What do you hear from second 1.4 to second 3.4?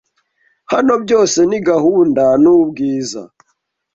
ni gahunda n'ubwiza